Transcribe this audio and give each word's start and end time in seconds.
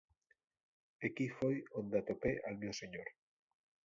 Equí 1.07 1.27
foi 1.37 1.55
onde 1.79 1.95
atopé 1.97 2.33
al 2.47 2.55
mio 2.61 2.73
señor. 2.81 3.07